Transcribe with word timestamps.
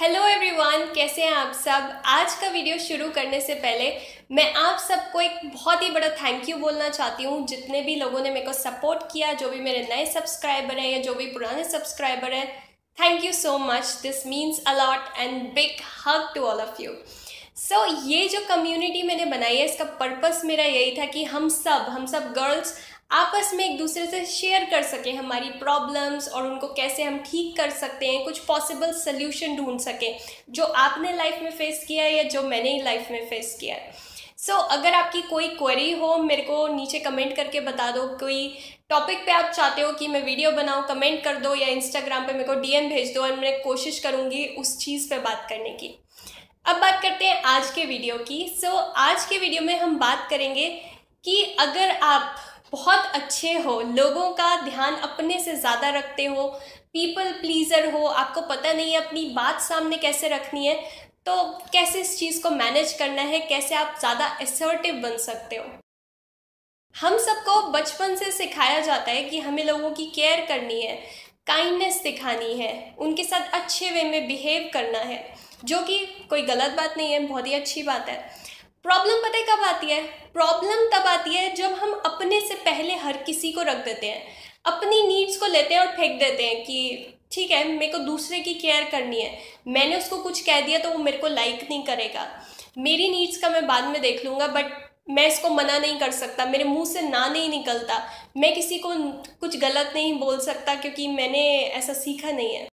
Hello 0.00 0.20
everyone 0.26 0.84
कैसे 0.94 1.22
हैं 1.22 1.32
आप 1.32 1.52
सब? 1.54 1.90
आज 2.06 2.34
का 2.40 2.48
वीडियो 2.50 2.76
शुरू 2.78 3.08
करने 3.14 3.40
से 3.40 3.54
पहले 3.54 3.90
मैं 4.32 4.52
आप 4.56 4.78
सबको 4.78 5.20
एक 5.20 5.40
बहुत 5.46 5.82
ही 5.82 5.90
बड़ा 5.90 6.08
थैंक 6.10 6.48
यू 6.48 6.56
बोलना 6.58 6.88
चाहती 6.88 7.24
हूँ। 7.24 7.46
जितने 7.46 7.82
भी 7.82 7.96
लोगों 7.96 8.20
ने 8.20 8.30
मेरे 8.30 8.46
को 8.46 8.52
सपोर्ट 8.52 9.02
किया, 9.12 9.32
जो 9.32 9.50
भी 9.50 9.60
मेरे 9.60 9.82
नए 9.90 10.06
सब्सक्राइबर 10.12 10.78
हैं 10.78 10.88
या 10.88 11.02
जो 11.02 11.14
भी 11.14 11.26
पुराने 11.26 11.64
सब्सक्राइबर 11.64 12.32
हैं 12.32 12.46
thank 12.98 13.24
you 13.24 13.32
so 13.32 13.56
much 13.58 13.98
this 14.02 14.26
means 14.26 14.62
a lot 14.66 15.18
and 15.18 15.42
big 15.54 15.82
hug 16.06 16.32
to 16.34 16.44
all 16.44 16.60
of 16.60 16.82
you 16.82 16.92
so 17.58 17.84
ये 18.08 18.28
जो 18.28 18.40
कम्युनिटी 18.48 19.02
मैंने 19.02 19.24
बनाई 19.26 19.56
है, 19.56 19.64
इसका 19.64 19.84
पर्पस 20.00 20.42
मेरा 20.44 20.64
यही 20.64 20.96
था 20.98 21.06
कि 21.06 21.24
हम 21.24 21.48
सब 21.50 21.86
हम 21.90 22.06
सब 22.06 22.32
गर्ल्स 22.32 22.74
आपस 23.10 23.50
में 23.54 23.64
एक 23.64 23.78
दूसरे 23.78 24.06
से 24.06 24.24
शेयर 24.26 24.64
कर 24.64 24.82
सकें 24.82 25.14
हमारी 25.16 25.48
प्रॉब्लम्स 25.50 26.28
और 26.28 26.46
उनको 26.46 26.66
कैसे 26.66 27.02
हम 27.02 27.16
ठीक 27.20 27.56
कर 27.56 27.70
सकते 27.70 28.06
हैं 28.06 28.22
कुछ 28.24 28.38
पॉसिबल 28.38 28.92
सल्यूशन 28.92 29.56
ढूंढ 29.56 29.80
सकें 29.80 30.18
जो 30.50 30.64
आपने 30.64 31.12
लाइफ 31.12 31.42
में 31.42 31.50
फेस 31.50 31.84
किया 31.88 32.04
है 32.04 32.14
या 32.14 32.22
जो 32.24 32.42
मैंने 32.42 32.70
ही 32.70 32.82
लाइफ 32.82 33.10
में 33.10 33.28
फेस 33.30 33.56
किया 33.60 33.74
है। 33.74 33.92
सो 34.38 34.52
so, 34.52 34.68
अगर 34.70 34.94
आपकी 34.94 35.22
कोई 35.22 35.48
क्वेरी 35.48 35.90
हो 35.92 36.16
मेरे 36.18 36.42
को 36.42 36.66
नीचे 36.68 36.98
कमेंट 36.98 37.34
करके 37.36 37.60
बता 37.60 37.90
दो 37.90 38.06
कोई 38.18 38.46
टॉपिक 38.88 39.24
पे 39.26 39.32
आप 39.32 39.50
चाहते 39.52 39.82
हो 39.82 39.92
कि 39.92 40.08
मैं 40.08 40.22
वीडियो 40.24 40.50
बनाऊँ 40.50 40.86
कमेंट 40.88 41.22
कर 41.24 41.36
दो 41.36 41.54
या 41.54 41.66
इंस्टाग्राम 41.68 42.26
पे 42.26 42.32
मेरे 42.32 42.44
को 42.44 42.54
डीएम 42.54 42.88
भेज 42.88 43.14
दो 43.14 43.22
और 43.22 43.34
मैं 43.36 43.60
कोशिश 43.62 43.98
करूँगी 43.98 44.44
उस 44.58 44.76
चीज़ 44.78 45.08
पे 45.10 45.18
बात 45.18 45.46
करने 45.48 45.70
की। 45.70 45.94
अब 46.66 46.76
बात 46.76 47.02
करते 47.02 47.24
हैं 47.24 47.42
आज 47.42 47.70
के 47.70 47.84
वीडियो 47.84 48.16
की। 48.18 48.46
सो 48.60 48.68
so, 48.68 48.84
आज 48.96 49.24
के 49.24 49.38
वीडियो 49.38 49.62
में 49.62 49.78
हम 49.78 49.98
बात 49.98 50.26
करेंगे 50.30 50.68
कि 51.24 51.42
अगर 51.60 51.90
आप 52.02 52.36
बहुत 52.72 53.12
अच्छे 53.14 53.52
हो, 53.54 53.80
लोगों 53.80 54.28
का 54.34 54.54
ध्यान 54.62 54.94
अपने 54.96 55.38
से 55.40 55.56
ज़्यादा 55.56 55.88
रखते 55.90 56.24
हो 56.26 56.46
पीपल 56.92 57.30
प्लीज़र 57.40 57.90
हो, 57.92 58.04
आपको 58.06 58.40
पता 58.42 58.72
नहीं 58.72 58.92
है 58.92 59.00
अपनी 59.00 59.24
बात 59.34 59.60
सामने 59.62 59.96
कैसे 59.98 60.28
रखनी 60.28 60.66
है 60.66 60.74
तो 61.26 61.42
कैसे 61.72 62.00
इस 62.00 62.18
चीज़ 62.18 62.42
को 62.42 62.50
मैनेज 62.50 62.92
करना 62.92 63.22
है, 63.22 63.40
कैसे 63.40 63.74
आप 63.74 63.96
ज़्यादा 64.00 64.36
एसर्टिव 64.42 64.94
बन 65.02 65.16
सकते 65.18 65.56
हो। 65.56 65.64
हम 66.94 67.16
सबको 67.18 67.60
बचपन 67.70 68.14
से 68.16 68.30
सिखाया 68.32 68.80
जाता 68.80 69.10
है 69.10 69.22
कि 69.24 69.40
हमें 69.40 69.64
लोगों 69.64 69.90
की 69.90 70.06
केयर 70.14 70.44
करनी 70.46 70.80
है 70.82 70.94
काइंडनेस 71.46 72.00
दिखानी 72.02 72.54
है, 72.54 72.94
उनके 72.98 73.24
साथ 73.24 73.54
अच्छे 73.54 73.90
वे 73.90 74.02
में 74.04 74.26
बिहेव 74.28 74.70
करना 74.74 74.98
है, 75.00 75.24
जो 75.64 75.82
कि 75.82 75.98
कोई 76.30 76.42
गलत 76.44 76.76
बात 76.76 76.94
नहीं 76.96 77.12
है, 77.12 77.20
बहुत 77.20 77.46
ही 77.46 77.54
अच्छी 77.54 77.82
बात 77.82 78.08
है। 78.08 78.18
प्रॉब्लम 78.84 79.16
पता 79.16 79.38
है 79.38 79.44
कब 79.44 79.62
आती 79.64 79.86
है? 79.86 80.02
प्रॉब्लम 80.32 80.84
तब 80.92 81.06
आती 81.06 81.34
है 81.34 81.54
जब 81.54 81.72
हम 81.72 81.92
अपने 82.06 82.40
से 82.40 82.54
पहले 82.54 82.94
हर 82.94 83.16
किसी 83.16 83.52
को 83.52 83.62
रख 83.62 83.76
देते 83.76 84.06
हैं। 84.06 84.22
अपनी 84.66 85.02
नीड्स 85.02 85.36
को 85.36 85.46
लेते 85.46 85.74
हैं 85.74 85.80
और 85.80 85.86
फेंक 85.86 86.18
देते 86.20 86.42
हैं 86.42 86.64
कि, 86.64 87.14
ठीक 87.32 87.50
है, 87.50 87.64
मेरे 87.68 87.92
को 87.92 87.98
दूसरे 87.98 88.40
की 88.40 88.54
केयर 88.54 88.84
करनी 88.84 89.20
है। 89.20 89.38
मैंने 89.68 89.96
उसको 89.96 90.16
कुछ 90.16 90.40
कह 90.40 90.60
दिया 90.60 90.78
तो 90.78 90.90
वो 90.90 90.98
मेरे 90.98 91.18
को 91.18 91.28
लाइक 91.28 91.66
नहीं 91.70 91.82
करेगा। 91.82 92.26
मेरी 92.78 93.08
नीड्स 93.10 93.36
का 93.36 93.48
मैं 93.48 93.66
बाद 93.66 93.84
में 93.84 94.00
देख 94.02 94.24
लूँगा 94.24 94.46
बट 94.46 94.72
मैं 95.10 95.26
इसको 95.26 95.48
मना 95.48 95.78
नहीं 95.78 95.98
कर 95.98 96.10
सकता। 96.10 96.44
मेरे 96.46 96.64
मुँह 96.64 96.84
से 96.84 97.02
ना 97.02 97.26
नहीं 97.28 97.48
निकलता। 97.48 98.02
मैं 98.36 98.54
किसी 98.54 98.78
को 98.78 98.90
कुछ 99.40 99.56
गलत 99.56 99.92
नहीं 99.94 100.18
बोल 100.18 100.38
सकता 100.40 100.74
क्योंकि 100.74 101.08
मैंने 101.08 101.48
ऐसा 101.58 101.92
सीखा 101.92 102.30
नहीं 102.30 102.54
है। 102.54 102.68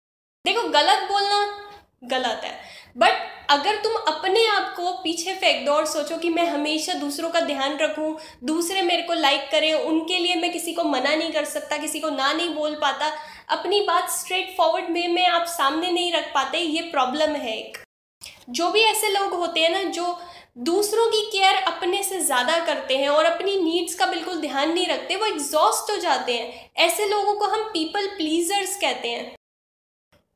देखो, 0.45 0.67
गलत 0.69 1.09
बोलना 1.11 1.69
गलत 2.03 2.41
है। 2.43 2.59
बट 2.97 3.42
अगर 3.49 3.75
तुम 3.75 3.93
अपने 4.07 4.45
आप 4.47 4.73
को 4.75 4.91
पीछे 4.93 5.33
फेंक 5.33 5.65
दो 5.65 5.71
और 5.71 5.85
सोचो 5.85 6.17
कि 6.17 6.29
मैं 6.29 6.45
हमेशा 6.47 6.93
दूसरों 6.93 7.29
का 7.29 7.39
ध्यान 7.41 7.77
रखूँ, 7.77 8.15
दूसरे 8.43 8.81
मेरे 8.81 9.01
को 9.01 9.13
लाइक 9.13 9.49
करें, 9.51 9.73
उनके 9.73 10.17
लिए 10.17 10.35
मैं 10.35 10.51
किसी 10.51 10.73
को 10.73 10.83
मना 10.83 11.15
नहीं 11.15 11.31
कर 11.31 11.45
सकता, 11.45 11.77
किसी 11.77 11.99
को 11.99 12.09
ना 12.09 12.31
नहीं 12.33 12.53
बोल 12.55 12.75
पाता, 12.75 13.11
अपनी 13.49 13.81
बात 13.81 14.09
स्ट्रेट 14.09 14.55
फॉरवर्ड 14.57 14.91
वे 14.91 15.07
में 15.07 15.25
आप 15.25 15.45
सामने 15.47 15.91
नहीं 15.91 16.11
रख 16.13 16.31
पाते, 16.33 16.57
ये 16.57 16.81
प्रॉब्लम 16.81 17.35
है 17.35 17.57
एक। 17.57 17.77
जो 18.49 18.69
भी 18.71 18.81
ऐसे 18.81 19.09
लोग 19.09 19.33
होते 19.33 19.59
हैं 19.59 19.69
ना, 19.71 19.83
जो 19.83 20.17
दूसरों 20.59 21.05
की 21.11 21.21
केयर 21.31 21.55
अपने 21.63 22.01
से 22.03 22.19
ज़्यादा 22.21 22.57
करते 22.65 22.97
हैं 22.97 23.09
और 23.09 23.25
अपनी 23.25 23.55
नीड्स 23.59 23.95
का 23.95 24.05
बिल्कुल 24.05 24.41
ध्यान 24.41 24.73
नहीं 24.73 24.87
रखते, 24.87 25.15
वो 25.15 25.25
एग्जॉस्ट 25.25 25.91
हो 25.91 25.95
जाते 25.97 26.33
हैं। 26.33 26.69
ऐसे 26.79 27.07
लोगों 27.07 27.33
को 27.35 27.45
हम 27.45 27.63
पीपल 27.63 28.07
प्लीजर्स 28.07 28.75
कहते 28.81 29.07
हैं। 29.07 29.35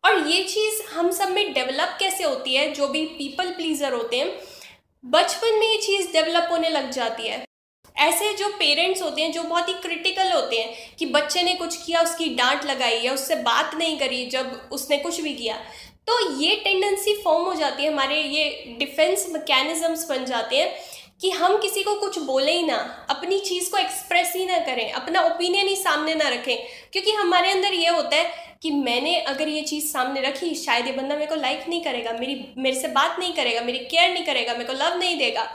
और 0.07 0.27
ये 0.27 0.43
चीज़ 0.43 0.81
हम 0.89 1.09
सब 1.11 1.31
में 1.31 1.53
डेवलप 1.53 1.97
कैसे 1.99 2.23
होती 2.23 2.53
है? 2.55 2.71
जो 2.73 2.87
भी 2.87 3.05
पीपल 3.07 3.49
प्लीज़र 3.53 3.93
होते 3.93 4.17
हैं, 4.17 4.31
बचपन 5.03 5.59
में 5.59 5.67
ये 5.67 5.77
चीज़ 5.77 6.11
डेवलप 6.11 6.47
होने 6.51 6.69
लग 6.69 6.89
जाती 6.91 7.27
है। 7.27 7.43
ऐसे 7.95 8.31
जो 8.33 8.47
पेरेंट्स 8.49 9.01
होते 9.01 9.21
हैं, 9.21 9.31
जो 9.31 9.43
बहुत 9.43 9.69
ही 9.69 9.73
क्रिटिकल 9.75 10.31
होते 10.31 10.59
हैं 10.59 10.95
कि 10.99 11.05
बच्चे 11.07 11.43
ने 11.43 11.53
कुछ 11.55 11.75
किया, 11.77 12.01
उसकी 12.01 12.29
डांट 12.35 12.65
लगाई 12.65 12.99
या 12.99 13.13
उससे 13.13 13.35
बात 13.43 13.75
नहीं 13.75 13.97
करी 13.99 14.25
जब 14.27 14.69
उसने 14.71 14.97
कुछ 14.97 15.21
भी 15.21 15.33
किया 15.35 15.55
तो 16.07 16.19
ये 16.35 16.55
टेंडेंसी 16.55 17.13
फॉर्म 17.23 17.45
हो 17.45 17.53
जाती 17.55 17.83
है। 17.83 17.91
हमारे 17.91 18.21
ये 18.21 18.75
डिफेंस 18.79 19.25
मैकेनिज्म्स 19.29 20.07
बन 20.09 20.25
जाते 20.25 20.57
हैं 20.57 20.75
कि 21.21 21.29
हम 21.31 21.57
किसी 21.57 21.83
को 21.83 21.95
कुछ 21.95 22.19
बोले 22.19 22.51
ही 22.51 22.63
ना, 22.63 22.77
अपनी 23.09 23.39
चीज़ 23.39 23.69
को 23.71 23.77
एक्सप्रेस 23.77 24.33
ही 24.35 24.45
ना 24.45 24.57
करें, 24.65 24.91
अपना 24.91 25.21
ओपिनियन 25.23 25.67
ही 25.67 25.75
सामने 25.75 26.13
ना 26.15 26.29
रखें, 26.29 26.57
क्योंकि 26.91 27.11
हमारे 27.13 27.51
अंदर 27.51 27.73
ये 27.73 27.89
होता 27.89 28.15
है 28.15 28.46
कि 28.61 28.71
मैंने 28.71 29.15
अगर 29.21 29.47
ये 29.47 29.61
चीज़ 29.61 29.87
सामने 29.87 30.21
रखी, 30.21 30.53
शायद 30.55 30.87
ये 30.87 30.91
बंदा 30.91 31.15
मेरे 31.15 31.25
को 31.25 31.35
लाइक 31.35 31.65
नहीं 31.69 31.81
करेगा, 31.83 32.11
मेरी, 32.11 32.53
मेरे 32.57 32.79
से 32.79 32.87
बात 32.87 33.19
नहीं 33.19 33.33
करेगा, 33.33 33.61
मेरी 33.61 33.79
केयर 33.79 34.13
नहीं 34.13 34.25
करेगा, 34.25 34.53
मेरे 34.53 34.65
को 34.65 34.73
लव 34.73 34.97
नहीं 34.99 35.17
देगा। 35.17 35.47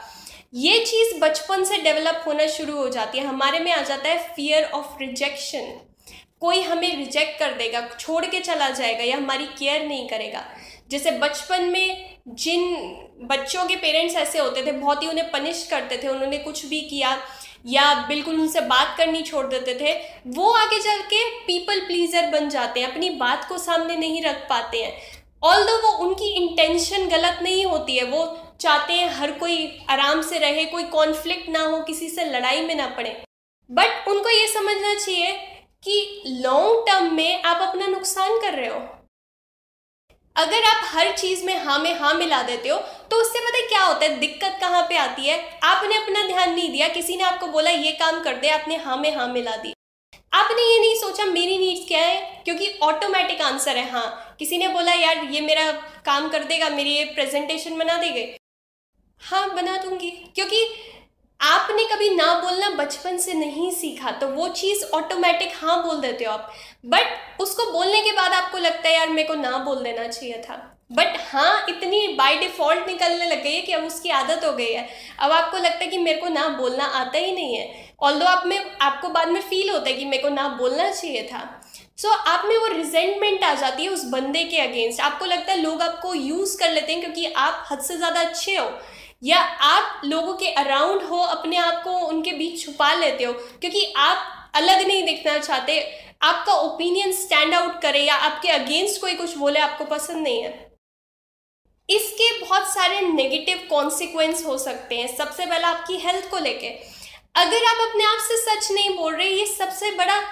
ये 0.55 0.79
चीज़ 0.79 1.19
बचपन 1.21 1.65
से 1.65 1.79
डेवलप 1.79 2.25
होना 2.27 2.47
शुरू 2.47 2.77
हो 2.77 2.89
जाती 2.89 3.19
है। 3.19 3.25
हमारे 3.25 3.59
में 3.59 3.73
आ 3.73 3.83
जाता 3.83 4.09
है 4.09 4.19
फियर 4.37 4.65
ऑफ़ 4.65 4.99
रिजेक्शन 5.01 5.73
कोई 6.41 6.61
हमें 6.61 6.97
रिजेक्ट 6.97 7.39
कर 7.39 7.53
देगा, 7.53 7.81
छोड़ 8.01 8.25
के 8.27 8.41
चला 8.41 8.69
जाएगा 8.71 9.05
या 9.05 9.17
हमारी 9.17 9.45
केयर 9.59 9.87
नहीं 9.87 10.09
करेगा। 10.09 10.45
जैसे 10.91 11.11
बचपन 11.11 11.65
में 11.65 12.17
जिन 12.29 12.75
बच्चों 13.23 13.65
के 13.65 13.77
पेरेंट्स 13.77 14.17
ऐसे 14.17 14.39
होते 14.39 14.67
थे, 14.67 14.73
बहुत 14.73 15.03
ही 15.03 15.09
उन्हें 15.09 15.31
पनिश 15.31 15.67
करते 15.71 15.99
थे, 16.03 16.09
उन्होंने 16.09 16.39
कुछ 16.39 16.65
भी 16.67 16.81
किया 16.81 17.17
या 17.65 17.95
बिल्कुल 18.09 18.41
उनसे 18.41 18.61
बात 18.61 18.95
करनी 18.99 19.23
छोड़ 19.23 19.47
देते 19.47 19.75
थे, 19.75 19.93
वो 20.29 20.51
आगे 20.51 20.79
चल 20.81 21.01
के 21.03 21.25
पीपल 21.47 21.81
प्लीजर 21.81 22.31
बन 22.31 22.49
जाते 22.49 22.81
हैं, 22.81 22.91
अपनी 22.91 23.11
बात 23.11 23.49
को 23.49 23.59
सामने 23.59 23.97
नहीं 23.97 24.23
रख 24.23 24.47
पाते 24.51 24.83
हैं। 24.83 24.93
ऑल 25.43 25.65
दो 25.65 25.77
वो 25.83 25.97
उनकी 25.99 26.29
इंटेंशन 26.35 27.09
गलत 27.09 27.39
नहीं 27.43 27.65
होती 27.67 27.97
है, 27.97 28.05
वो 28.05 28.39
चाहते 28.61 28.93
हैं 28.93 29.09
हर 29.15 29.33
कोई 29.33 29.67
आराम 29.91 30.23
से 30.23 30.39
रहे, 30.39 30.65
कोई 30.65 30.83
कॉन्फ्लिक्ट 30.83 31.49
ना 31.49 31.63
हो, 31.63 31.81
किसी 31.81 32.09
से 32.09 32.25
लड़ाई 32.25 32.61
में 32.61 32.75
ना 32.75 32.87
पड़े। 32.87 33.11
बट 33.71 34.09
उनको 34.09 34.31
ये 34.31 34.47
समझना 34.49 34.95
चाहिए 34.95 35.33
कि 35.85 36.23
लॉन्ग 36.27 36.85
टर्म 36.87 37.15
में 37.15 37.43
आप 37.43 37.69
अपना 37.69 37.87
नुकसान 37.87 38.39
कर 38.39 38.55
रहे 38.55 38.69
हो। 38.69 38.81
अगर 40.37 40.65
आप 40.65 40.83
हर 40.85 41.11
चीज़ 41.13 41.45
में 41.47 41.57
हाँ 41.65 41.79
में 41.79 41.95
हाँ 41.95 42.13
मिला 42.15 42.43
देते 42.43 42.69
हो 42.69 42.79
तो 43.11 43.17
उससे 43.17 43.41
पता 43.41 43.57
है 43.57 43.67
क्या 43.69 43.83
होता 43.85 44.05
है? 44.05 44.19
दिक्कत 44.21 44.59
कहाँ 44.61 44.83
पे 44.83 44.97
आती 44.97 45.27
है? 45.27 45.39
आपने 45.63 45.97
अपना 45.97 46.27
ध्यान 46.27 46.55
नहीं 46.55 46.71
दिया, 46.73 46.89
किसी 46.89 47.17
ने 47.17 47.25
आपको 47.25 47.47
बोला, 47.47 47.71
ये 47.71 47.93
काम 47.93 48.21
कर 48.21 48.37
दे, 48.37 48.49
आपने 48.49 48.77
हाँ 48.77 48.97
में 48.97 49.15
हाँ 49.17 49.29
मिला 49.29 49.57
दी 49.57 49.75
आपने 50.33 50.63
ये 50.63 50.79
नहीं 50.81 50.95
सोचा, 50.97 51.25
मेरी 51.25 51.59
नीड्स 51.59 51.87
क्या 51.89 52.01
है? 52.01 52.43
क्योंकि 52.45 52.79
ऑटोमेटिक 52.83 53.41
आंसर 53.43 53.77
है 53.77 53.91
हाँ। 53.91 54.37
किसी 54.39 54.59
ने 54.59 54.69
बोला, 54.69 54.93
यार, 54.93 55.25
ये 55.25 55.41
मेरा 55.41 55.71
काम 56.07 56.29
कर 56.29 56.45
देगा, 56.45 56.69
मेरी 56.69 56.91
ये 56.91 57.05
प्रेजेंटेशन 57.05 57.77
बना 57.79 57.99
देगे। 57.99 58.25
हाँ 59.21 59.49
बना 59.55 59.77
दूँगी। 59.77 60.11
क्योंकि 60.35 60.65
आपने 61.41 61.85
कभी 61.85 62.09
ना 62.15 62.33
बोलना 62.41 62.71
बचपन 62.71 63.17
से 63.19 63.35
नहीं 63.35 63.71
सीखा 63.71 64.11
तो 64.11 64.29
वो 64.29 64.49
चीज़ 64.49 64.85
ऑटोमेटिक 64.95 65.53
हाँ 65.57 65.83
बोल 65.83 66.01
देते 66.01 66.25
हो 66.25 66.33
आप। 66.33 66.53
बट 66.85 67.41
उसको 67.41 67.71
बोलने 67.73 68.01
के 68.03 68.13
बाद 68.13 68.33
आपको 68.33 68.59
लगता 68.59 68.89
है 68.89 68.95
यार 68.95 69.09
मेरे 69.09 69.29
को 69.29 69.35
ना 69.35 69.57
बोल 69.59 69.83
देना 69.83 70.07
चाहिए 70.07 70.43
था. 70.43 70.57
बट 70.93 71.17
हाँ 71.27 71.65
इतनी 71.69 72.07
बाय 72.09 72.37
डिफ़ॉल्ट 72.37 72.87
निकलने 72.87 73.27
लग 73.27 73.43
गई 73.43 73.55
है 73.55 73.61
कि 73.61 73.73
अब 73.73 73.85
उसकी 73.85 74.11
आदत 74.11 74.45
हो 74.45 74.53
गई 74.53 74.73
है। 74.73 74.89
अब 75.19 75.33
आपको 75.33 75.59
लगता 75.59 75.79
है 75.79 75.87
कि 75.87 75.99
मेरे 75.99 76.21
को 76.21 76.29
ना 76.29 76.49
बोलना 76.51 76.85
आता 76.85 77.19
ही 77.19 77.33
नहीं 77.33 77.55
है। 77.57 77.95
ऑल 78.03 78.19
दो 78.19 78.27
आप 78.27 78.47
में 78.47 78.59
आपको 78.83 79.09
बाद 79.09 79.29
में 79.29 79.41
फील 79.41 79.71
होता 79.71 79.89
है 79.91 79.95
कि 79.97 80.05
मेरे 80.05 80.23
को 80.23 80.29
ना 80.29 80.49
बोलना 80.51 80.91
चाहिए 80.91 81.23
था। 81.23 81.41
सो 81.99 82.09
so, 82.09 82.15
आप 82.15 82.45
में 82.47 82.57
वो 82.57 82.67
रिजेंटमेंट 82.67 83.45
आ 83.45 83.55
जाती 83.55 83.85
है 83.85 83.89
उस 83.89 84.05
बंदे 84.05 84.43
के 84.45 84.59
अगेंस्ट 84.59 85.01
आपको 85.01 85.25
लगता 85.25 85.53
है 85.53 85.61
लोग 85.61 85.83
आपको 85.83 86.15
यूज़ 86.15 86.59
कर 86.59 86.71
लेते 86.73 86.93
हैं 86.93 87.01
क्योंकि 87.01 87.33
आप 87.37 87.67
हद 87.71 87.81
से 87.81 87.97
ज़्यादा 87.97 88.21
अच्छे 88.21 88.57
हो। 88.57 88.69
या 89.25 89.41
आप 89.41 90.01
लोगों 90.05 90.35
के 90.35 90.53
अराउंड 90.55 91.03
हो 91.03 91.19
अपने 91.19 91.57
आप 91.57 91.83
को 91.85 91.91
उनके 91.99 92.33
बीच 92.33 92.65
छुपा 92.65 92.93
लेते 92.95 93.25
हो। 93.25 93.33
क्योंकि 93.33 93.93
आप 93.97 94.42
अलग 94.55 94.87
नहीं 94.87 95.05
दिखना 95.05 95.39
चाहते। 95.39 95.99
आपका 96.23 96.55
ओपिनियन 96.55 97.13
स्टैंड 97.13 97.55
आउट 97.55 97.81
करे 97.83 98.01
या 98.01 98.15
आपके 98.15 98.49
अगेंस्ट 98.49 99.01
कोई 99.01 99.15
कुछ 99.15 99.37
बोले, 99.37 99.61
आपको 99.61 99.85
पसंद 99.85 100.17
नहीं 100.17 100.43
है। 100.43 100.73
इसके 101.91 102.41
बहुत 102.41 102.75
सारे 102.75 103.01
नेगेटिव 103.01 103.67
कॉन्सिक्वेंस 103.71 104.47
हो 104.47 104.59
सकते 104.59 104.99
हैं। 104.99 105.17
सबसे 105.17 105.47
पहला 105.47 105.69
आपकी 105.69 105.97
हेल्थ 105.97 106.31
को 106.31 106.39
लेके। 106.39 106.69
अगर 107.37 107.65
आप 107.65 107.89
अपने 107.91 108.05
आप 108.05 108.19
से 108.21 108.37
सच 108.37 108.71
नहीं 108.73 108.97
बोल 108.97 109.17
रहे, 109.17 109.29
ये 109.29 109.47
सबसे 109.47 109.91
बड़ा 109.91 110.23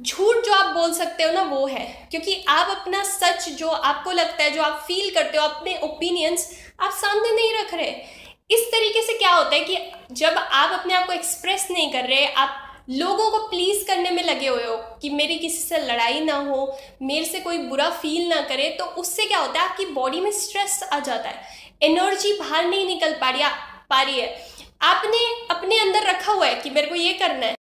झूठ 0.00 0.36
जो 0.36 0.52
आप 0.52 0.74
बोल 0.74 0.92
सकते 0.92 1.22
हो 1.22 1.32
ना, 1.32 1.42
वो 1.42 1.66
है। 1.66 2.08
क्योंकि 2.10 2.44
आप 2.48 2.76
अपना 2.80 3.04
सच 3.04 3.48
जो 3.48 3.68
आपको 3.68 4.10
लगता 4.10 4.44
है, 4.44 4.50
जो 4.50 4.62
आप 4.62 4.84
फील 4.86 5.14
करते 5.14 5.38
हो, 5.38 5.44
अपने 5.44 5.80
ओपिनियंस 5.82 6.64
आप 6.80 6.92
सामने 6.92 7.30
नहीं 7.30 7.58
रख 7.58 7.74
रहे। 7.74 8.20
इस 8.50 8.60
तरीके 8.60 9.02
से 9.02 9.12
क्या 9.12 9.32
होता 9.34 9.54
है 9.54 9.60
कि 9.60 9.92
जब 10.12 10.34
आप 10.36 10.80
अपने 10.80 10.94
आप 10.94 11.06
को 11.06 11.12
एक्सप्रेस 11.12 11.68
नहीं 11.70 11.92
कर 11.92 12.04
रहे, 12.04 12.26
आप 12.26 12.66
लोगों 12.90 13.30
को 13.30 13.38
प्लीज़ 13.48 13.86
करने 13.86 14.10
में 14.10 14.22
लगे 14.24 14.46
हुए 14.48 14.64
हो 14.64 14.76
कि 15.02 15.10
मेरी 15.10 15.38
किसी 15.38 15.58
से 15.58 15.78
लड़ाई 15.78 16.20
ना 16.20 16.36
हो, 16.36 16.78
मेरे 17.02 17.24
से 17.24 17.40
कोई 17.40 17.58
बुरा 17.58 17.88
फील 17.92 18.28
ना 18.28 18.40
करे 18.40 18.68
तो 18.70 18.84
उससे 18.84 19.26
क्या 19.26 19.38
होता 19.38 19.60
है? 19.60 19.68
आपकी 19.68 19.84
बॉडी 19.86 20.20
में 20.20 20.30
स्ट्रेस 20.32 20.82
आ 20.92 20.98
जाता 20.98 21.28
है। 21.28 21.42
एनर्जी 21.82 22.32
बाहर 22.32 22.64
नहीं 22.64 22.86
निकल 22.86 23.12
पा 23.12 23.30
रही 23.30 23.44
पा 23.90 24.02
रही 24.02 24.20
है। 24.20 24.48
आपने 24.82 25.18
अपने 25.50 25.78
अंदर 25.78 26.06
रखा 26.06 26.32
हुआ 26.32 26.46
है 26.46 26.54
कि 26.54 26.70
मेरे 26.70 26.86
को 26.86 26.94
ये 26.94 27.12
करना 27.12 27.46
है 27.46 27.54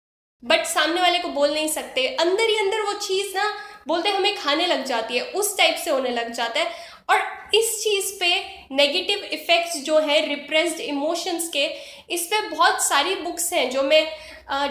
बट 0.42 0.64
सामने 0.66 1.00
वाले 1.00 1.18
को 1.18 1.28
बोल 1.28 1.52
नहीं 1.54 1.68
सकते। 1.68 2.06
अंदर 2.06 2.48
ही 2.48 2.58
अंदर 2.58 2.80
वो 2.82 2.92
चीज़ 2.92 3.36
ना, 3.36 3.52
बोलते 3.88 4.10
हमें 4.10 4.36
खाने 4.36 4.66
लग 4.66 4.84
जाती 4.84 5.16
है, 5.16 5.22
उस 5.22 5.56
टाइप 5.58 5.76
से 5.76 5.90
होने 5.90 6.10
लग 6.10 6.32
जाता 6.32 6.60
है। 6.60 6.70
और 7.10 7.20
इस 7.54 7.82
चीज़ 7.82 8.12
पे 8.20 8.28
नेगेटिव 8.72 9.24
इफ़ेक्ट्स 9.32 9.76
जो 9.84 9.98
है 9.98 10.20
रिप्रेस्ड 10.28 10.80
इमोशंस 10.80 11.48
के 11.48 11.66
इस 12.14 12.26
पर 12.26 12.48
बहुत 12.48 12.82
सारी 12.82 13.14
बुक्स 13.14 13.52
हैं 13.52 13.68
जो 13.70 13.82
मैं 13.82 14.04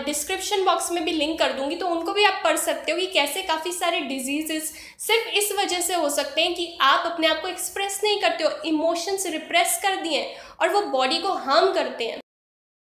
डिस्क्रिप्शन 0.05 0.59
uh, 0.59 0.65
बॉक्स 0.65 0.91
में 0.91 1.03
भी 1.05 1.11
लिंक 1.11 1.37
कर 1.39 1.53
दूँगी 1.53 1.75
तो 1.75 1.87
उनको 1.87 2.13
भी 2.13 2.23
आप 2.23 2.41
पढ़ 2.43 2.57
सकते 2.57 2.91
हो 2.91 2.97
कि 2.97 3.05
कैसे 3.05 3.41
काफ़ी 3.41 3.71
सारे 3.71 3.99
डिजीजेस 4.01 4.71
सिर्फ़ 4.99 5.27
इस 5.37 5.51
वजह 5.59 5.81
से 5.81 5.93
हो 5.93 6.09
सकते 6.09 6.41
हैं 6.41 6.53
कि 6.55 6.77
आप 6.81 7.05
अपने 7.05 7.27
आप 7.27 7.41
को 7.41 7.47
एक्सप्रेस 7.47 7.99
नहीं 8.03 8.19
करते 8.21 8.43
हो 8.43 8.51
इमोशंस 8.65 9.25
रिप्रेस 9.27 9.79
कर 9.83 9.95
दिए 9.95 10.23
और 10.61 10.69
वो 10.69 10.81
बॉडी 10.81 11.17
को 11.17 11.33
हार्म 11.33 11.73
करते 11.73 12.07
हैं। 12.07 12.19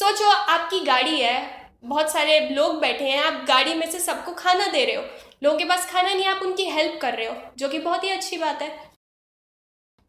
तो 0.00 0.10
जो 0.10 0.30
आपकी 0.30 0.80
गाड़ी 0.80 1.20
है 1.20 1.36
बहुत 1.84 2.12
सारे 2.12 2.40
लोग 2.50 2.80
बैठे 2.80 3.04
हैं 3.04 3.18
आप 3.18 3.44
गाड़ी 3.48 3.74
में 3.74 3.90
से 3.90 3.98
सबको 4.00 4.32
खाना 4.34 4.66
दे 4.66 4.84
रहे 4.84 4.94
हो 4.96 5.02
लोगों 5.42 5.58
के 5.58 5.64
पास 5.64 5.90
खाना 5.90 6.12
नहीं 6.14 6.26
आप 6.26 6.42
उनकी 6.42 6.64
हेल्प 6.70 6.98
कर 7.02 7.14
रहे 7.14 7.26
हो 7.26 7.36
जो 7.58 7.68
कि 7.68 7.78
बहुत 7.78 8.04
ही 8.04 8.10
अच्छी 8.10 8.36
बात 8.36 8.62
है। 8.62 8.93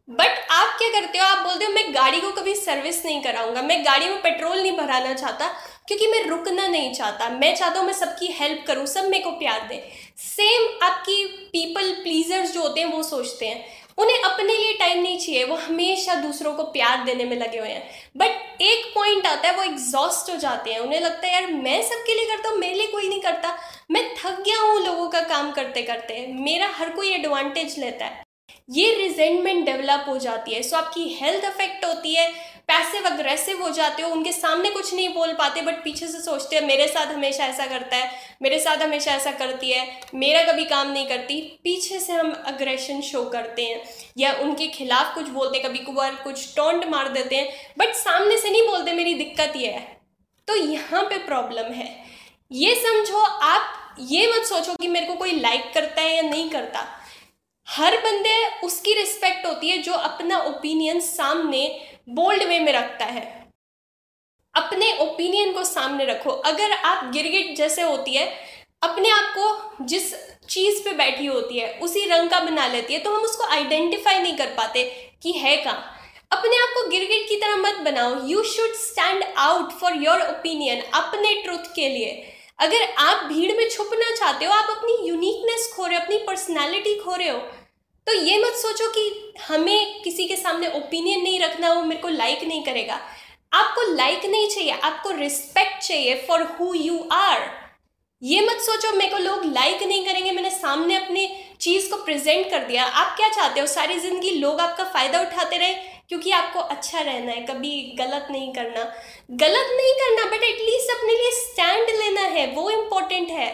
बट 0.08 0.46
आप 0.50 0.76
क्या 0.78 0.88
करते 1.00 1.18
हो? 1.18 1.24
आप 1.24 1.46
बोलते 1.46 1.64
हो, 1.64 1.72
मैं 1.72 1.94
गाड़ी 1.94 2.20
को 2.20 2.30
कभी 2.30 2.54
सर्विस 2.54 3.04
नहीं 3.04 3.22
कराऊँगा। 3.22 3.62
मैं 3.62 3.84
गाड़ी 3.84 4.08
में 4.08 4.20
पेट्रोल 4.22 4.58
नहीं 4.58 4.76
भराना 4.76 5.14
चाहता, 5.14 5.46
क्योंकि 5.86 6.06
मैं 6.06 6.22
रुकना 6.26 6.66
नहीं 6.66 6.92
चाहता। 6.94 7.28
मैं 7.28 7.54
चाहता 7.56 7.78
हूँ 7.78 7.86
मैं 7.86 7.94
सबकी 7.94 8.26
हेल्प 8.26 8.64
करूँ, 8.66 8.86
सब 8.86 9.04
मेरे 9.04 9.24
को 9.24 9.30
प्यार 9.30 9.66
दें। 9.68 9.80
सेम 10.16 10.68
आपकी 10.82 11.24
पीपल 11.52 11.90
प्लीजर्स 11.92 12.52
जो 12.52 12.62
होते 12.62 12.80
हैं, 12.80 12.92
वो 12.92 13.02
सोचते 13.02 13.46
हैं। 13.46 13.64
उन्हें 13.98 14.22
अपने 14.22 14.56
लिए 14.56 14.72
टाइम 14.72 15.02
नहीं 15.02 15.18
चाहिए। 15.18 15.44
वो 15.44 15.56
हमेशा 15.56 16.14
दूसरों 16.14 16.52
को 16.54 16.62
प्यार 16.62 17.04
देने 17.04 17.24
में 17.24 17.36
लगे 17.36 17.58
हुए 17.58 17.68
हैं। 17.68 17.82
बट 18.16 18.62
एक 18.62 18.92
पॉइंट 18.94 19.26
आता 19.26 19.48
है, 19.48 19.56
वो 19.56 19.62
एग्जॉस्ट 19.62 20.30
हो 20.30 20.36
जाते 20.36 20.72
हैं। 20.72 20.80
उन्हें 20.80 21.00
लगता 21.00 21.26
है, 21.26 21.32
यार, 21.32 21.46
मैं 21.52 21.82
सबके 21.82 22.14
लिए 22.14 22.26
करता 22.26 22.48
हूँ, 22.48 22.58
मेरे 22.58 22.74
लिए 22.74 22.86
कोई 22.86 23.08
नहीं 23.08 23.20
करता। 23.20 23.56
मैं 23.90 24.14
थक 24.14 24.42
गया 24.42 24.60
हूँ 24.60 24.84
लोगों 24.86 25.08
का 25.08 25.20
काम 25.20 25.50
करते 25.52 25.82
करते 25.82 26.26
मेरा 26.32 26.68
हर 26.74 26.90
कोई 26.90 27.12
एडवांटेज 27.12 27.78
लेता 27.78 28.04
है। 28.04 28.25
ये 28.68 28.94
रिजेंटमेंट 28.96 29.64
डेवलप 29.66 30.04
हो 30.08 30.16
जाती 30.18 30.54
है। 30.54 30.62
सो 30.62 30.76
आपकी 30.76 31.08
हेल्थ 31.14 31.44
अफेक्ट 31.44 31.84
होती 31.84 32.14
है 32.14 32.28
पैसिव 32.68 33.04
अग्रेसिव 33.06 33.62
हो 33.62 33.68
जाते 33.70 34.02
हो, 34.02 34.08
उनके 34.10 34.32
सामने 34.32 34.70
कुछ 34.70 34.92
नहीं 34.94 35.08
बोल 35.14 35.32
पाते 35.32 35.60
बट 35.62 35.74
पीछे 35.84 36.06
से 36.06 36.20
सोचते 36.20 36.56
हैं, 36.56 36.62
मेरे 36.66 36.86
साथ 36.88 37.06
हमेशा 37.06 37.44
ऐसा 37.44 37.66
करता 37.66 37.96
है, 37.96 38.10
मेरे 38.42 38.58
साथ 38.60 38.76
हमेशा 38.76 39.12
ऐसा 39.12 39.30
करती 39.32 39.70
है, 39.70 39.86
मेरा 40.14 40.42
कभी 40.42 40.64
काम 40.64 40.90
नहीं 40.92 41.06
करती। 41.08 41.40
पीछे 41.64 42.00
से 42.00 42.12
हम 42.12 42.32
अग्रेशन 42.46 43.00
शो 43.02 43.24
करते 43.30 43.64
हैं, 43.64 43.82
या 44.18 44.32
उनके 44.34 44.66
खिलाफ 44.68 45.14
कुछ 45.14 45.28
बोलते 45.28 45.58
कभी 45.58 45.78
कभार 45.80 46.14
कुछ 46.24 46.54
टोंट 46.56 46.86
मार 46.86 47.08
देते 47.08 47.36
हैं 47.36 47.74
बट 47.78 47.94
सामने 47.94 48.38
से 48.38 48.50
नहीं 48.50 48.66
बोलते, 48.68 48.92
मेरी 48.92 49.14
दिक्कत 49.14 49.56
ये 49.56 49.68
है। 49.68 49.86
तो 50.48 50.56
यहाँ 50.56 51.04
पे 51.04 51.18
प्रॉब्लम 51.20 51.72
है। 51.72 51.88
ये 52.50 52.74
समझो, 52.76 53.18
आप 53.18 53.96
ये 54.00 54.26
मत 54.28 54.44
सोचो 54.44 54.74
कि 54.74 54.88
मेरे 54.88 55.06
को 55.06 55.14
कोई 55.14 55.40
लाइक 55.40 55.72
करता 55.74 56.02
है 56.02 56.14
या 56.16 56.22
नहीं 56.22 56.48
करता। 56.50 56.86
हर 57.68 57.96
बंदे 57.96 58.34
उसकी 58.64 58.92
रिस्पेक्ट 58.94 59.46
होती 59.46 59.70
है 59.70 59.78
जो 59.78 59.92
अपना 59.92 60.38
ओपिनियन 60.38 61.00
सामने 61.00 61.68
बोल्ड 62.08 62.42
वे 62.42 62.58
में 62.60 62.72
रखता 62.72 63.04
है। 63.04 63.24
अपने 64.54 64.92
ओपिनियन 64.98 65.52
को 65.52 65.64
सामने 65.64 66.04
रखो। 66.04 66.30
अगर 66.30 66.72
आप 66.72 67.10
गिरगिट 67.12 67.56
जैसे 67.56 67.82
होती 67.82 68.14
है, 68.14 68.26
अपने 68.82 69.10
आप 69.10 69.34
को 69.38 69.84
जिस 69.84 70.14
चीज़ 70.48 70.82
पे 70.84 70.92
बैठी 70.92 71.26
होती 71.26 71.58
है, 71.58 71.72
उसी 71.78 72.04
रंग 72.06 72.30
का 72.30 72.40
बना 72.40 72.66
लेती 72.66 72.94
है 72.94 73.00
तो 73.00 73.14
हम 73.14 73.22
उसको 73.22 73.44
आइडेंटिफाई 73.44 74.18
नहीं 74.18 74.36
कर 74.36 74.46
पाते 74.46 74.84
कि 75.22 75.32
है 75.32 75.56
कहाँ। 75.56 75.92
अपने 76.32 76.56
आप 76.56 76.70
को 76.74 76.88
गिरगिट 76.88 77.28
की 77.28 77.36
तरह 77.36 77.56
मत 77.56 77.74
बनाओ। 77.82 78.26
You 78.26 78.42
should 78.42 78.74
stand 78.74 79.24
out 79.36 79.72
for 79.72 79.92
your 79.96 80.20
opinion 80.20 80.80
अपने 80.94 81.34
ट्रुथ 81.42 81.74
के 81.74 81.88
लिए। 81.88 82.35
अगर 82.58 82.82
आप 82.98 83.24
भीड़ 83.24 83.56
में 83.56 83.68
छुपना 83.70 84.14
चाहते 84.16 84.44
हो, 84.44 84.52
आप 84.52 84.70
अपनी 84.70 84.96
यूनिकनेस 85.08 85.72
खो 85.74 85.86
रहे 85.86 85.96
हो, 85.96 86.02
अपनी 86.02 86.18
पर्सनैलिटी 86.26 86.94
खो 86.98 87.14
रहे 87.14 87.28
हो 87.28 87.38
तो 88.06 88.12
ये 88.14 88.38
मत 88.38 88.54
सोचो 88.56 88.88
कि 88.90 89.34
हमें 89.42 90.02
किसी 90.02 90.26
के 90.28 90.36
सामने 90.36 90.68
ओपिनियन 90.76 91.22
नहीं 91.22 91.40
रखना, 91.40 91.72
वो 91.72 91.82
मेरे 91.82 92.00
को 92.02 92.08
लाइक 92.10 92.42
नहीं 92.44 92.62
करेगा। 92.64 92.98
आपको 93.52 93.82
लाइक 93.94 94.24
नहीं 94.26 94.48
चाहिए, 94.48 94.70
आपको 94.72 95.10
रिस्पेक्ट 95.12 95.82
चाहिए 95.82 96.14
फॉर 96.28 96.42
हु 96.58 96.72
यू 96.74 96.98
आर 97.12 97.50
ये 98.22 98.40
मत 98.42 98.60
सोचो, 98.60 98.92
मेरे 98.92 99.10
को 99.10 99.18
लोग 99.18 99.44
लाइक 99.46 99.82
नहीं 99.82 100.04
करेंगे, 100.06 100.30
मैंने 100.32 100.50
सामने 100.50 100.96
अपनी 100.96 101.28
चीज़ 101.60 101.90
को 101.90 101.96
प्रेजेंट 102.04 102.50
कर 102.50 102.64
दिया। 102.64 102.84
आप 102.84 103.16
क्या 103.16 103.28
चाहते 103.30 103.60
हो? 103.60 103.66
सारी 103.66 103.98
ज़िंदगी 104.00 104.30
लोग 104.30 104.60
आपका 104.60 104.84
फ़ायदा 104.84 105.20
उठाते 105.20 105.58
रहे 105.58 105.74
क्योंकि 106.10 106.30
आपको 106.30 106.60
अच्छा 106.60 107.00
रहना 107.00 107.32
है 107.32 107.40
कभी 107.46 107.70
गलत 107.98 108.26
नहीं 108.30 108.52
करना। 108.54 108.82
गलत 109.36 109.70
नहीं 109.76 109.92
करना 109.94 110.24
बट 110.26 110.42
एटलीस्ट 110.44 110.90
अपने 110.90 111.14
लिए 111.14 111.30
स्टैंड 111.34 111.88
लेना 111.98 112.26
है 112.30 112.46
वो 112.54 112.68
इम्पोर्टेंट 112.70 113.30
है। 113.30 113.48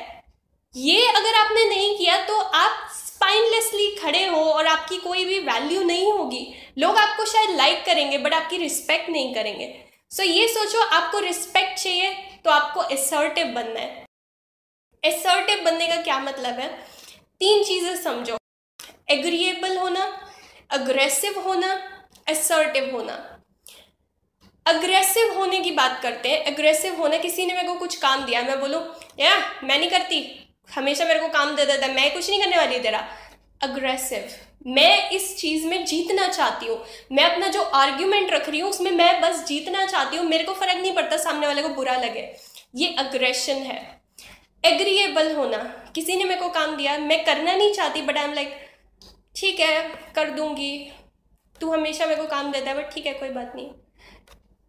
ये 0.75 1.07
अगर 1.09 1.35
आपने 1.35 1.65
नहीं 1.65 1.97
किया 1.99 2.17
तो 2.27 2.39
आप 2.39 2.89
स्पाइनलेसली 2.95 3.89
खड़े 3.97 4.25
हो 4.27 4.43
और 4.43 4.67
आपकी 4.67 4.97
कोई 4.99 5.25
भी 5.25 5.39
वैल्यू 5.41 5.83
नहीं 5.85 6.13
होगी। 6.13 6.47
लोग 6.79 6.97
आपको 6.97 7.25
शायद 7.25 7.57
लाइक 7.57 7.85
करेंगे 7.87 8.19
बट 8.19 8.35
आपकी 8.35 8.57
रिस्पेक्ट 8.59 9.09
नहीं 9.11 9.35
करेंगे। 9.35 9.67
सो 10.11 10.23
so, 10.23 10.29
ये 10.29 10.49
सोचो 10.49 10.81
आपको 10.81 11.19
रिस्पेक्ट 11.21 11.79
चाहिए 11.79 12.11
तो 12.45 12.51
आपको 12.51 12.85
एसर्टिव 12.95 13.47
बनना 13.55 13.81
है। 13.81 14.05
एसर्टिव 15.03 15.65
बनने 15.65 15.87
का 15.87 15.97
क्या 16.03 16.19
मतलब 16.21 16.59
है? 16.61 16.69
तीन 17.41 17.63
चीज़ें 17.65 17.97
समझो। 18.03 18.37
एग्रीएबल 19.11 19.77
होना 19.77 20.05
अग्रेसिव 20.71 21.39
होना 21.41 21.73
असर्टिव 22.35 22.97
होना। 22.97 23.29
अग्रेसिव 24.67 25.33
होने 25.39 25.61
की 25.61 25.71
बात 25.71 26.01
करते 26.03 26.29
हैं। 26.29 26.45
अग्रेसिव 26.45 26.95
होना, 26.95 27.17
किसी 27.17 27.47
ने 27.47 27.55
मेरे 27.55 27.69
को 27.69 27.75
कुछ 27.75 27.97
काम 27.97 28.25
दिया, 28.25 28.43
मैं 28.43 28.61
बोलूँ, 28.61 29.01
या, 29.19 29.61
मैं 29.65 29.79
नहीं 29.79 29.91
करती। 29.91 30.49
हमेशा 30.75 31.05
मेरे 31.05 31.21
को 31.21 31.29
काम 31.29 31.57
दे 31.57 31.65
देता 31.65 31.87
मैं 31.87 32.15
कुछ 32.15 32.31
नहीं 32.31 32.41
करने 32.41 32.57
वाली 32.57 32.79
तेरा। 32.79 33.09
अग्रेसिव 33.63 34.31
मैं 34.67 35.11
इस 35.11 35.37
चीज़ 35.37 35.67
में 35.67 35.85
जीतना 35.85 36.29
चाहती 36.29 36.67
हूँ। 36.67 36.85
मैं 37.13 37.25
अपना 37.25 37.47
जो 37.47 37.63
आर्ग्यूमेंट 37.63 38.33
रख 38.33 38.49
रही 38.49 38.61
हूँ, 38.61 38.71
उसमें 38.71 38.91
मैं 38.91 39.21
बस 39.21 39.45
जीतना 39.45 39.87
चाहती 39.87 40.17
हूँ। 40.17 40.27
मेरे 40.27 40.45
को 40.45 40.53
फ़र्क 40.53 40.77
नहीं 40.77 40.95
पड़ता, 40.95 41.17
सामने 41.17 41.47
वाले 41.47 41.63
को 41.63 41.69
बुरा 41.69 41.97
लगे। 41.97 42.37
ये 42.77 42.95
अग्रेशन 42.99 43.53
है। 43.53 44.03
एग्रीएबल 44.65 45.35
होना। 45.35 45.59
किसी 45.95 46.17
ने 46.17 46.25
मेरे 46.25 46.41
को 46.41 46.49
काम 46.49 46.77
दिया, 46.77 46.99
मैं 46.99 47.25
करना 47.25 47.53
नहीं 47.53 47.73
चाहती 47.73 48.03
बट 48.03 48.19
आई 48.19 48.25
एम 48.25 48.35
लाइक 48.35 48.69
ठीक 49.37 49.61
है, 49.61 49.89
कर 50.15 50.31
दूँगी। 50.31 50.93
तू 51.63 51.71
हमेशा 51.71 52.07
मेरे 52.07 52.21
को 52.21 52.27
काम 52.29 52.51
देता 52.53 52.71
है, 52.71 52.77
बट 52.77 52.93
ठीक 52.95 53.07
है, 53.07 53.13
कोई 53.13 53.29
बात 53.31 53.53
नहीं। 53.57 53.71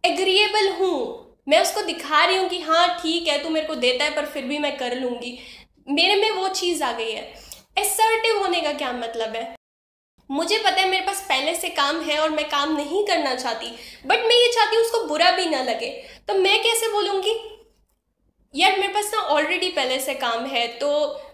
एग्रीएबल 0.04 0.68
हूँ। 0.72 1.20
मैं 1.48 1.60
उसको 1.62 1.82
दिखा 1.82 2.24
रही 2.24 2.36
हूँ 2.36 2.48
कि 2.48 2.60
हाँ 2.60 2.86
ठीक 3.02 3.26
है, 3.28 3.42
तू 3.42 3.48
मेरे 3.50 3.66
को 3.66 3.74
देता 3.76 4.04
है, 4.04 4.14
पर 4.16 4.26
फिर 4.26 4.44
भी 4.44 4.58
मैं 4.58 4.76
कर 4.76 4.94
लूँगी। 4.96 5.38
मेरे 5.88 6.14
में 6.16 6.30
वो 6.32 6.48
चीज़ 6.50 6.82
आ 6.84 6.92
गई 6.92 7.10
है। 7.10 7.22
एसर्टिव 7.78 8.38
होने 8.38 8.60
का 8.60 8.72
क्या 8.72 8.92
मतलब 8.92 9.36
है? 9.36 9.54
मुझे 10.30 10.58
पता 10.58 10.80
है, 10.80 10.88
मेरे 10.88 11.06
पास 11.06 11.20
पहले 11.28 11.54
से 11.54 11.68
काम 11.70 12.00
है 12.00 12.18
और 12.18 12.30
मैं 12.30 12.48
काम 12.48 12.76
नहीं 12.76 13.04
करना 13.06 13.34
चाहती, 13.34 13.66
बट 14.06 14.18
मैं 14.18 14.36
ये 14.36 14.52
चाहती 14.52 14.76
हूँ 14.76 14.84
उसको 14.84 15.04
बुरा 15.06 15.30
भी 15.30 15.46
ना 15.46 15.62
लगे। 15.62 15.90
तो 16.28 16.34
मैं 16.34 16.62
कैसे 16.62 16.88
बोलूँगी? 16.92 17.34
यार, 18.54 18.78
मेरे 18.78 18.92
पास 18.92 19.10
ना 19.14 19.20
ऑलरेडी 19.28 19.68
पहले 19.68 19.98
से 20.00 20.14
काम 20.14 20.44
है 20.46 20.66
तो 20.78 20.88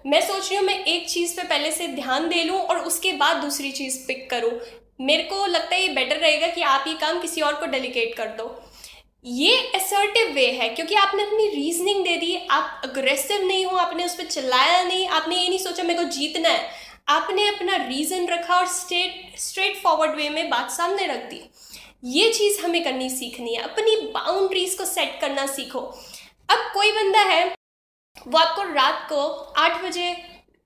मैं 0.07 0.21
सोच 0.21 0.49
रही 0.49 0.57
हूँ 0.57 0.65
मैं 0.67 0.85
एक 0.85 1.09
चीज़ 1.09 1.37
पे 1.37 1.43
पहले 1.43 1.71
से 1.73 1.87
ध्यान 1.95 2.29
दे 2.29 2.43
लूँ 2.45 2.59
और 2.59 2.79
उसके 2.81 3.13
बाद 3.13 3.37
दूसरी 3.37 3.73
चीज़ 3.73 3.99
पिक 4.07 4.29
करूँ। 4.31 4.51
मेरे 5.01 5.23
को 5.23 5.47
लगता 5.47 5.75
है 5.75 5.83
ये 5.83 5.89
बेटर 5.89 6.17
रहेगा 6.17 6.47
कि 6.47 6.63
आप 6.63 6.85
ये 6.89 6.95
काम 6.95 7.21
किसी 7.21 7.41
और 7.41 7.55
को 7.55 7.67
डेलीकेट 7.67 8.15
कर 8.15 8.29
दो। 8.29 8.63
ये 9.25 9.57
असर्टिव 9.75 10.33
वे 10.35 10.47
है, 10.51 10.69
क्योंकि 10.69 10.95
आपने 10.95 11.23
अपनी 11.23 11.49
रीजनिंग 11.49 12.05
दे 12.05 12.17
दी, 12.17 12.37
आप 12.51 12.81
अग्रेसिव 12.85 13.47
नहीं 13.47 13.65
हो, 13.67 13.77
आपने 13.77 14.05
उस 14.05 14.15
पर 14.15 14.25
चिल्लाया 14.25 14.83
नहीं, 14.83 15.07
आपने 15.09 15.37
ये 15.37 15.49
नहीं 15.49 15.59
सोचा 15.59 15.83
मेरे 15.83 15.99
को 15.99 16.11
जीतना 16.11 16.49
है। 16.49 16.71
आपने 17.09 17.49
अपना 17.49 17.77
रीज़न 17.77 18.27
रखा 18.27 18.57
और 18.57 18.67
स्ट्रेट 18.67 19.39
स्ट्रेट 19.39 19.77
फॉरवर्ड 19.77 20.17
वे 20.17 20.29
में 20.29 20.49
बात 20.51 20.71
सामने 20.71 21.07
रख 21.07 21.25
दी। 21.31 21.43
ये 22.05 22.33
चीज़ 22.33 22.61
हमें 22.61 22.83
करनी 22.85 23.11
सीखनी 23.11 23.55
है। 23.55 23.63
अपनी 23.63 23.97
बाउंड्रीज 24.15 24.75
को 24.75 24.85
सेट 24.85 25.19
करना 25.21 25.47
सीखो। 25.47 25.81
अब 26.51 26.71
कोई 26.75 26.93
बंदा 26.93 27.21
है, 27.21 27.45
वो 28.29 28.39
आपको 28.39 28.63
रात 28.63 29.07
को 29.09 29.27
आठ 29.59 29.83
बजे 29.85 30.17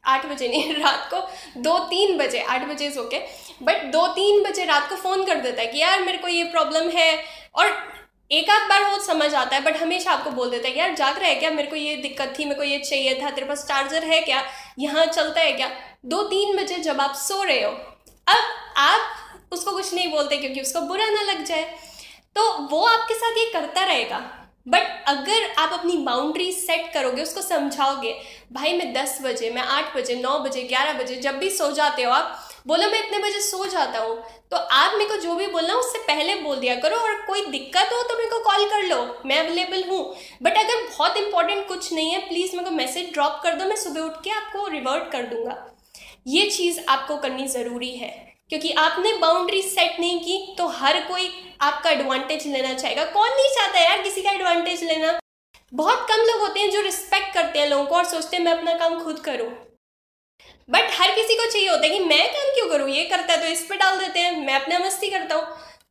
आठ 0.06 0.26
बजे 0.26 0.48
नहीं, 0.48 0.74
रात 0.82 1.08
को 1.14 1.28
दो 1.60 1.78
तीन 1.78 2.18
बजे, 2.18 2.40
आठ 2.40 2.68
बजे 2.68 2.90
सो 2.90 3.08
के 3.08 3.18
बट 3.62 3.82
दो 3.82 4.06
तीन 4.06 4.42
बजे 4.42 4.64
रात 4.64 4.88
को 4.88 4.96
फ़ोन 4.96 5.24
कर 5.24 5.34
देता 5.34 5.62
है 5.62 5.68
कि 5.68 5.78
यार 5.78 6.02
मेरे 6.02 6.18
को 6.18 6.28
ये 6.28 6.44
प्रॉब्लम 6.44 6.90
है। 6.90 7.24
और 7.54 7.94
एक 8.32 8.50
आध 8.50 8.68
बार 8.68 8.90
वो 8.90 8.98
समझ 8.98 9.34
आता 9.34 9.56
है 9.56 9.62
बट 9.62 9.76
हमेशा 9.76 10.12
आपको 10.12 10.30
बोल 10.30 10.50
देता 10.50 10.68
है 10.68 10.78
यार 10.78 10.94
जाग 10.94 11.18
रहा 11.18 11.28
है 11.28 11.34
क्या? 11.34 11.50
मेरे 11.50 11.68
को 11.68 11.76
ये 11.76 11.96
दिक्कत 11.96 12.34
थी, 12.38 12.44
मेरे 12.44 12.56
को 12.56 12.62
ये 12.62 12.78
चाहिए 12.78 13.22
था, 13.22 13.30
तेरे 13.30 13.46
पास 13.46 13.66
चार्जर 13.68 14.04
है 14.04 14.20
क्या? 14.20 14.44
यहाँ 14.78 15.06
चलता 15.06 15.40
है 15.40 15.52
क्या? 15.52 15.70
दो 16.06 16.22
तीन 16.22 16.56
बजे 16.56 16.76
जब 16.76 17.00
आप 17.00 17.14
सो 17.14 17.42
रहे 17.42 17.62
हो, 17.62 17.72
अब 18.28 18.44
आप 18.76 19.00
उसको 19.52 19.70
कुछ 19.70 19.94
नहीं 19.94 20.10
बोलते 20.10 20.36
क्योंकि 20.36 20.60
उसको 20.60 20.80
बुरा 20.80 21.06
ना 21.06 21.22
लग 21.22 21.44
जाए। 21.44 21.64
तो 22.36 22.52
वो 22.58 22.86
आपके 22.86 23.14
साथ 23.14 23.30
ये 23.30 23.50
करता 23.52 23.84
रहेगा। 23.84 24.43
बट 24.66 25.04
अगर 25.08 25.50
आप 25.58 25.72
अपनी 25.72 25.96
बाउंड्री 25.98 26.50
सेट 26.52 26.92
करोगे, 26.92 27.22
उसको 27.22 27.42
समझाओगे, 27.42 28.14
भाई 28.52 28.76
मैं 28.76 28.92
दस 28.92 29.18
बजे, 29.22 29.50
मैं 29.50 29.62
आठ 29.62 29.96
बजे, 29.96 30.14
नौ 30.16 30.38
बजे, 30.38 30.62
ग्यारह 30.64 30.98
बजे, 30.98 31.16
जब 31.16 31.38
भी 31.38 31.50
सो 31.50 31.70
जाते 31.72 32.02
हो 32.02 32.12
आप, 32.12 32.38
बोलो 32.66 32.88
मैं 32.90 32.98
इतने 32.98 33.18
बजे 33.18 33.40
सो 33.42 33.66
जाता 33.66 33.98
हूँ 33.98 34.22
तो 34.50 34.56
आप 34.56 34.92
मेरे 34.94 35.08
को 35.10 35.16
जो 35.16 35.34
भी 35.34 35.46
बोलना 35.46 35.74
उससे 35.74 35.98
पहले 35.98 36.34
बोल 36.42 36.56
दिया 36.56 36.74
करो 36.76 36.96
और 36.98 37.14
कोई 37.26 37.44
दिक्कत 37.46 37.92
हो 37.92 38.02
तो 38.02 38.16
मेरे 38.18 38.30
को 38.30 38.38
कॉल 38.40 38.64
कर 38.70 38.82
लो, 38.84 39.22
मैं 39.26 39.38
अवेलेबल 39.38 39.82
हूँ। 39.88 40.02
बट 40.42 40.56
अगर 40.58 40.86
बहुत 40.88 41.16
इंपॉर्टेंट 41.16 41.66
कुछ 41.68 41.92
नहीं 41.92 42.10
है 42.10 42.20
प्लीज़ 42.28 42.56
मेरे 42.56 42.64
को 42.64 42.76
मैसेज 42.76 43.12
ड्रॉप 43.12 43.40
कर 43.42 43.54
दो, 43.54 43.64
मैं 43.64 43.76
सुबह 43.76 44.00
उठ 44.00 44.22
के 44.24 44.30
आपको 44.30 44.66
रिवर्ट 44.68 45.10
कर 45.12 45.26
दूँगा। 45.26 45.56
ये 46.26 46.48
चीज़ 46.50 46.80
आपको 46.88 47.16
करनी 47.16 47.46
ज़रूरी 47.48 47.90
है। 47.92 48.33
क्योंकि 48.54 48.72
आपने 48.72 49.12
बाउंड्री 49.12 49.62
सेट 49.62 49.98
नहीं 50.00 50.18
की 50.20 50.54
तो 50.58 50.66
हर 50.66 51.00
कोई 51.00 51.28
आपका 51.60 51.90
एडवांटेज 51.90 52.46
लेना 52.46 52.74
चाहेगा। 52.74 53.04
कौन 53.04 53.28
नहीं 53.28 53.48
चाहता 53.48 53.80
यार 53.80 54.02
किसी 54.02 54.22
का 54.22 54.30
एडवांटेज 54.30 54.82
लेना? 54.84 55.18
बहुत 55.72 56.06
कम 56.08 56.20
लोग 56.20 56.40
होते 56.40 56.60
हैं 56.60 56.70
जो 56.70 56.80
रिस्पेक्ट 56.80 57.34
करते 57.34 57.58
हैं 57.58 57.68
लोगों 57.68 57.84
को 57.84 57.94
और 57.94 58.04
सोचते 58.04 58.36
हैं, 58.36 58.44
मैं 58.44 58.52
अपना 58.52 58.74
काम 58.74 59.04
खुद 59.04 59.18
करूँ। 59.18 59.48
बट 60.68 60.90
हर 60.90 61.14
किसी 61.14 61.34
को 61.34 61.50
चाहिए 61.50 61.68
होता 61.68 61.86
है 61.86 61.88
कि, 61.88 61.98
मैं 61.98 62.28
काम 62.32 62.54
क्यों 62.54 62.68
करूँ? 62.68 62.88
ये 62.88 63.04
करता 63.04 63.32
है 63.32 63.40
तो 63.40 63.46
इस 63.46 63.64
पर 63.64 63.76
डाल 63.76 63.98
देते 63.98 64.20
हैं, 64.20 64.46
मैं 64.46 64.54
अपना 64.54 64.78
मस्ती 64.78 65.10
करता 65.10 65.34
हूँ। 65.34 65.44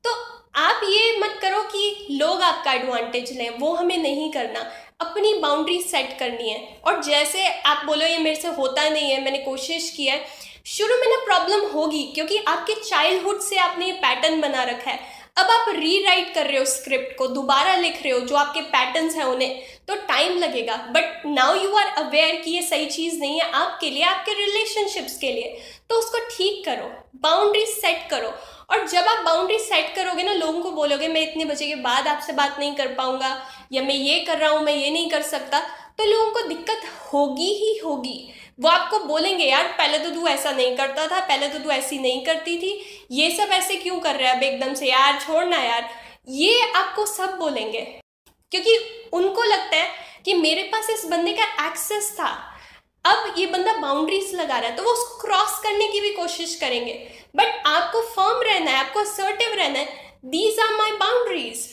तो 0.04 0.14
आप 0.56 0.82
ये 0.84 1.18
मत 1.20 1.38
करो 1.42 1.62
कि 1.64 2.08
लोग 2.12 2.42
आपका 2.42 2.74
एडवांटेज 2.74 3.38
लें, 3.38 3.50
वो 3.50 3.74
हमें 3.74 3.98
नहीं 3.98 4.32
करना। 4.32 4.60
अपनी 5.02 5.34
बाउंड्री 5.34 5.82
सेट 5.82 6.18
करनी 6.20 6.50
है। 6.50 6.82
और 6.86 7.04
जैसे 7.04 7.48
आप 7.48 7.86
बोलो, 7.86 8.06
ये 8.06 8.18
मेरे 8.18 8.36
से 8.36 8.48
होता 8.48 8.90
नहीं 8.90 9.12
है, 9.12 9.24
मैंने 9.24 9.38
कोशिश 9.38 9.90
की 9.90 10.06
है। 10.06 10.53
शुरू 10.66 10.96
में 10.96 11.08
ना 11.08 11.16
प्रॉब्लम 11.26 11.66
होगी, 11.72 12.02
क्योंकि 12.14 12.38
आपके 12.40 12.74
चाइल्डहुड 12.76 13.40
से 13.42 13.56
आपने 13.58 13.86
ये 13.86 13.92
पैटर्न 13.94 14.40
बना 14.42 14.64
रखा 14.64 14.92
है। 14.92 15.00
अब 15.38 15.50
आप 15.52 15.66
रीराइट 15.70 16.34
कर 16.36 16.46
रहे 16.46 16.58
हो 16.58 16.66
स्क्रिप्ट 16.66 17.18
को, 17.18 17.28
दोबारा 17.28 17.76
लिख 17.76 18.02
रहे 18.04 18.12
हो, 18.14 18.20
जो 18.20 18.36
आपके 18.36 18.62
पैटर्न्स 18.70 19.16
हैं 19.16 19.26
उन्हें 19.26 19.62
तो 19.88 19.96
टाइम 20.08 20.38
लगेगा। 20.38 20.76
But 20.92 21.26
now 21.28 21.56
you 21.56 21.76
are 21.76 21.88
aware 21.98 22.36
कि 22.36 22.52
ये 22.52 22.62
सही 22.62 22.86
चीज़ 22.88 23.20
नहीं 23.20 23.40
है 23.40 23.50
आपके 23.52 23.90
लिए, 23.90 24.04
आपके 24.04 24.34
रिलेशनशिप्स 24.36 25.18
के 25.18 25.32
लिए। 25.32 25.58
तो 25.90 25.96
उसको 25.96 26.20
ठीक 26.28 26.64
करो 26.66 26.92
बाउंड्री 27.22 27.66
सेट 27.68 28.10
करो। 28.10 28.34
और 28.70 28.88
जब 28.88 29.08
आप 29.08 29.24
बाउंड्री 29.26 29.60
सेट 29.60 29.96
करोगे 29.96 30.24
ना, 30.24 30.34
लोगों 30.34 30.62
को 30.62 30.72
बोलोगे, 30.72 31.08
मैं 31.08 31.22
इतने 31.22 31.46
बजे 31.46 31.68
के 31.68 31.76
बाद 31.82 32.08
आपसे 32.08 32.34
बात 32.34 32.60
नहीं 32.60 32.76
कर 32.76 32.94
पाऊँगा, 32.96 33.38
या 33.74 33.82
मैं 33.82 33.96
ये 33.96 34.20
कर 34.22 34.38
रहा 34.38 34.52
हूँ, 34.52 34.64
मैं 34.64 34.76
ये 34.76 34.92
नहीं 34.92 35.10
कर 35.10 35.22
सकता 35.24 35.60
तो 35.94 36.06
लोगों 36.06 36.32
को 36.32 36.48
दिक्कत 36.48 36.82
होगी 37.14 37.54
ही 37.56 37.78
होगी। 37.78 38.30
वो 38.60 38.70
आपको 38.70 39.00
बोलेंगे, 39.00 39.46
यार, 39.46 39.68
पहले 39.68 40.00
तो 40.00 40.10
तू 40.10 40.28
ऐसा 40.28 40.52
नहीं 40.52 40.76
करता 40.78 41.08
था, 41.08 41.20
पहले 41.20 41.48
तो 41.48 41.60
तू 41.60 41.70
ऐसी 41.70 41.98
नहीं 42.00 42.26
करती 42.26 42.58
थी। 42.58 43.08
ये 43.12 43.30
सब 43.38 43.52
ऐसे 43.52 43.76
क्यों 43.76 44.00
कर 44.00 44.16
रहा 44.16 44.32
है 44.32 44.38
अब 44.38 44.44
एकदम 44.44 44.74
से? 44.74 44.86
यार 44.86 45.20
छोड़ना 45.22 45.58
यार। 45.58 45.90
ये 46.28 46.72
आपको 46.72 47.06
सब 47.06 47.38
बोलेंगे। 47.38 47.82
क्योंकि 48.52 48.78
उनको 49.14 49.44
लगता 49.44 49.78
है 49.78 49.90
कि 50.26 50.34
मेरे 50.34 50.64
पास 50.64 50.90
इस 50.90 51.06
बंदे 51.06 51.34
का 51.34 51.68
एक्सेस 51.68 52.12
था। 52.12 52.50
अब 53.06 53.34
ये 53.38 53.46
बंदा 53.46 53.74
बाउंड्रीज 53.74 54.34
लगा 54.36 54.58
रहा 54.60 54.70
है 54.70 54.76
तो 54.76 54.84
वो 54.84 54.92
उसको 54.92 55.28
क्रॉस 55.28 55.60
करने 55.60 55.88
की 55.88 56.02
भी 56.02 56.10
कोशिश 56.10 56.56
करेंगे। 56.56 56.94
बट 57.36 57.64
आपको 57.66 58.02
फर्म 58.02 58.42
रहना 58.42 58.72
है, 58.72 58.78
आपको 58.78 59.00
असर्टिव 59.00 59.54
रहना 59.54 59.80
है। 59.80 60.18
दीज 60.26 60.60
आर 60.60 60.76
माई 60.76 60.92
बाउंड्रीज 60.92 61.68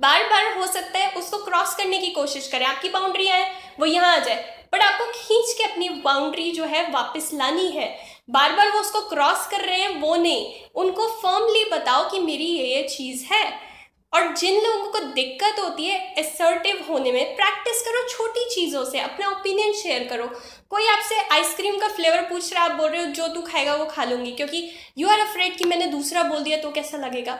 बार 0.00 0.24
बार 0.24 0.58
हो 0.58 0.66
सकता 0.66 0.98
है 0.98 1.12
उसको 1.12 1.38
क्रॉस 1.38 1.74
करने 1.74 1.98
की 1.98 2.06
कोशिश 2.06 2.48
करें। 2.48 2.66
आपकी 2.66 2.88
बाउंड्रियाँ 2.88 3.36
है, 3.36 3.50
वो 3.80 3.86
यहाँ 3.86 4.16
आ 4.16 4.18
जाए। 4.18 4.66
बट 4.72 4.82
आपको 4.82 5.04
खींच 5.06 5.52
के 5.52 5.64
बाउंड्री 6.04 6.50
जो 6.52 6.64
है 6.64 6.90
वापस 6.90 7.30
लानी 7.34 7.70
है। 7.70 7.98
बार 8.30 8.52
बार 8.52 8.70
वो 8.70 8.80
उसको 8.80 9.00
क्रॉस 9.00 9.46
कर 9.46 9.60
रहे 9.60 9.80
हैं, 9.80 10.00
वो 10.00 10.16
नहीं। 10.16 10.54
उनको 10.74 11.08
फर्मली 11.08 11.64
बताओ 11.64 12.10
कि 12.10 12.18
मेरी 12.18 12.44
ये 12.44 12.76
ये 12.76 12.82
चीज़ 12.88 13.24
है। 13.24 13.74
और 14.12 14.34
जिन 14.36 14.60
लोगों 14.60 14.92
को 14.92 14.98
दिक्कत 14.98 15.60
होती 15.60 15.84
है 15.84 16.14
असर्टिव 16.18 16.86
होने 16.88 17.12
में 17.12 17.36
प्रैक्टिस 17.36 17.80
करो 17.82 18.08
छोटी 18.08 18.54
चीज़ों 18.54 18.84
से, 18.84 19.00
अपना 19.00 19.28
ओपिनियन 19.28 19.72
शेयर 19.72 20.04
करो। 20.04 20.26
कोई 20.70 20.86
आपसे 20.86 21.16
आइसक्रीम 21.32 21.78
का 21.78 21.88
फ्लेवर 21.88 22.20
पूछ 22.20 22.52
रहा 22.54 22.64
है, 22.64 22.70
आप 22.70 22.76
बोल 22.76 22.90
रहे 22.90 23.00
हो, 23.00 23.06
जो 23.06 23.28
तू 23.28 23.42
खाएगा, 23.42 23.74
वो 23.74 23.86
खा 23.86 24.04
लूँगी। 24.04 24.32
क्योंकि 24.32 24.70
यू 24.98 25.08
आर 25.08 25.20
अफ्रेड 25.20 25.56
कि 25.56 25.64
मैंने 25.64 25.86
दूसरा 25.86 26.22
बोल 26.22 26.42
दिया 26.42 26.58
तो 26.58 26.70
कैसा 26.70 26.98
लगेगा? 26.98 27.38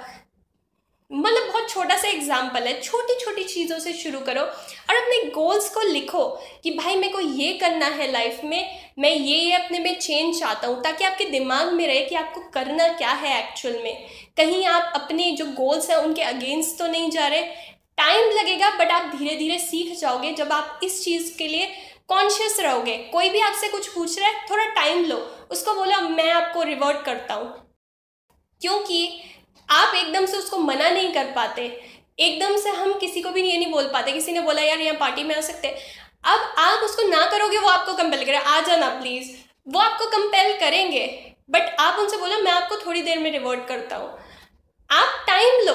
मतलब 1.11 1.47
बहुत 1.49 1.69
छोटा 1.71 1.97
सा 1.97 2.09
एग्ज़ाम्पल 2.09 2.63
है। 2.63 2.81
छोटी 2.81 3.15
छोटी 3.21 3.45
चीज़ों 3.45 3.79
से 3.79 3.93
शुरू 3.93 4.21
करो 4.21 4.41
और 4.41 4.97
अपने 4.97 5.19
गोल्स 5.31 5.69
को 5.69 5.81
लिखो 5.83 6.25
कि 6.63 6.71
भाई 6.71 6.95
मेरे 6.97 7.13
को 7.13 7.21
ये 7.21 7.53
करना 7.59 7.87
है 7.89 8.11
लाइफ 8.13 8.41
में, 8.45 8.71
मैं 8.99 9.11
ये 9.11 9.37
ये 9.37 9.53
अपने 9.55 9.79
में 9.79 9.99
चेंज 9.99 10.39
चाहता 10.41 10.69
हूँ 10.69 10.83
ताकि 10.83 11.05
आपके 11.05 11.25
दिमाग 11.31 11.73
में 11.73 11.87
रहे 11.87 12.01
कि 12.01 12.15
आपको 12.15 12.41
करना 12.51 12.89
क्या 12.89 13.11
है 13.13 13.39
एक्चुअल 13.39 13.79
में। 13.83 14.07
कहीं 14.37 14.65
आप 14.67 14.93
अपने 14.97 15.31
जो 15.33 15.47
गोल्स 15.55 15.91
हैं 15.91 15.97
उनके 15.97 16.23
अगेंस्ट 16.23 16.79
तो 16.79 16.87
नहीं 16.87 17.11
जा 17.11 17.27
रहे। 17.27 17.43
टाइम 17.99 18.31
लगेगा 18.31 18.71
बट 18.79 18.91
आप 18.91 19.15
धीरे 19.17 19.35
धीरे 19.37 19.59
सीख 19.59 19.97
जाओगे 19.99 20.33
जब 20.33 20.53
आप 20.53 20.81
इस 20.85 21.03
चीज़ 21.05 21.37
के 21.39 21.49
लिए 21.49 21.67
कॉन्शियस 22.09 22.59
रहोगे। 22.61 22.97
कोई 23.13 23.29
भी 23.31 23.41
आपसे 23.41 23.69
कुछ 23.69 23.89
पूछ 23.89 24.19
रहा 24.19 24.29
है, 24.29 24.47
थोड़ा 24.51 24.65
टाइम 24.65 25.05
लो। 25.05 25.17
उसको 25.51 25.75
बोला, 25.75 26.01
मैं 26.01 26.31
आपको 26.33 26.63
रिवर्ट 26.63 27.05
करता 27.05 27.35
हूँ। 27.35 27.53
क्योंकि 28.61 29.21
आप 29.69 29.95
एकदम 29.95 30.27
से 30.27 30.37
उसको 30.37 30.59
मना 30.59 30.91
नहीं 30.91 31.13
कर 31.13 31.33
पाते। 31.37 31.63
एकदम 32.19 32.57
से 32.57 32.71
हम 32.71 32.93
किसी 32.99 33.21
को 33.23 33.31
भी 33.31 33.43
ये 33.43 33.59
नहीं 33.59 33.73
बोल 33.73 33.85
पाते। 33.85 34.13
किसी 34.13 34.33
ने 34.33 34.41
बोला, 34.41 34.63
यार, 34.63 34.81
यहाँ 34.81 34.97
पार्टी 34.97 35.25
में 35.25 35.35
आ 35.35 35.41
सकते 35.41 35.69
अब 36.25 36.55
आप 36.59 36.83
उसको 36.85 37.09
ना 37.09 37.25
करोगे, 37.27 37.59
वो 37.59 37.69
आपको 37.69 37.93
कंपेल 37.95 38.25
करे। 38.25 38.37
आ 38.37 38.61
जाना 38.61 38.89
प्लीज़ 39.01 39.31
वो 39.67 39.81
आपको 39.81 40.07
कंपेल 40.07 40.53
करेंगे। 40.61 41.07
बट 41.51 41.77
आप 41.81 41.99
उनसे 41.99 42.17
बोलो, 42.17 42.43
मैं 42.43 42.53
आपको 42.53 42.77
थोड़ी 42.77 43.03
देर 43.03 43.19
में 43.19 43.31
रिवॉर्ड 43.33 43.67
करता 43.67 43.97
हूँ। 43.97 44.09
आप 44.91 45.25
टाइम 45.27 45.61
लो 45.67 45.73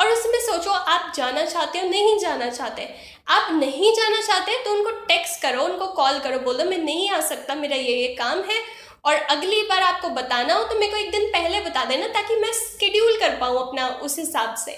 और 0.00 0.08
उसमें 0.08 0.38
सोचो, 0.40 0.70
आप 0.70 1.12
जाना 1.16 1.44
चाहते 1.44 1.78
हो, 1.78 1.88
नहीं 1.88 2.18
जाना 2.18 2.50
चाहते। 2.50 2.88
आप 3.28 3.52
नहीं 3.52 3.92
जाना 3.92 4.20
चाहते 4.22 4.62
तो 4.64 4.72
उनको 4.72 4.90
टेक्स्ट 5.06 5.40
करो, 5.42 5.62
उनको 5.62 5.86
कॉल 5.86 6.18
करो, 6.18 6.38
बोलो, 6.38 6.64
मैं 6.64 6.78
नहीं 6.78 7.10
आ 7.10 7.20
सकता, 7.20 7.54
मेरा 7.54 7.76
ये 7.76 7.94
ये 7.96 8.14
काम 8.14 8.42
है। 8.42 8.62
और 9.04 9.14
अगली 9.14 9.62
बार 9.62 9.82
आपको 9.82 10.08
बताना 10.10 10.54
हो 10.54 10.64
तो 10.64 10.78
मेरे 10.78 10.92
को 10.92 10.98
एक 10.98 11.10
दिन 11.10 11.28
पहले 11.28 11.60
बता 11.60 11.84
देना 11.84 12.06
ताकि 12.08 12.36
मैं 12.36 12.52
स्केड्यूल 12.54 13.18
कर 13.20 13.36
पाऊँ 13.36 13.58
अपना 13.60 13.88
उस 14.02 14.18
हिसाब 14.18 14.54
से। 14.56 14.72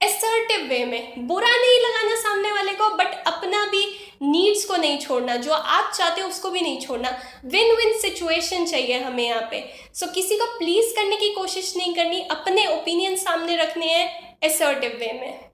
एसर्टिव 0.00 0.60
वे 0.68 0.84
में 0.84 1.26
बुरा 1.26 1.48
नहीं 1.48 1.80
लगाना 1.80 2.14
सामने 2.20 2.52
वाले 2.52 2.72
को 2.72 2.88
बट 2.96 3.14
अपना 3.26 3.64
भी 3.66 3.84
नीड्स 4.22 4.64
को 4.64 4.76
नहीं 4.76 4.98
छोड़ना 4.98 5.36
जो 5.36 5.52
आप 5.52 5.92
चाहते 5.92 6.20
हो 6.20 6.28
उसको 6.28 6.50
भी 6.50 6.60
नहीं 6.60 6.80
छोड़ना। 6.80 7.10
विन 7.44 7.74
विन 7.76 7.98
सिचुएशन 7.98 8.64
चाहिए 8.66 8.98
हमें 9.00 9.22
यहाँ 9.24 9.46
पे। 9.50 9.60
सो 9.94 10.06
so, 10.06 10.12
किसी 10.14 10.36
को 10.36 10.46
प्लीज़ 10.58 10.94
करने 10.96 11.16
की 11.16 11.32
कोशिश 11.34 11.76
नहीं 11.76 11.94
करनी 11.94 12.20
अपने 12.30 12.66
ओपिनियन 12.66 13.16
सामने 13.16 13.56
रखने 13.56 13.86
हैं 13.86 14.36
एसर्टिव 14.42 14.96
वे 15.00 15.12
में। 15.12 15.49